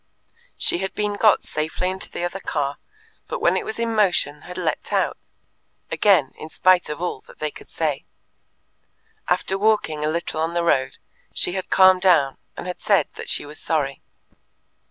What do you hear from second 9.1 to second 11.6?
After walking a little on the road, she